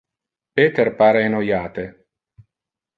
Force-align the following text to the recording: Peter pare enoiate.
Peter 0.59 0.89
pare 1.03 1.23
enoiate. 1.27 1.87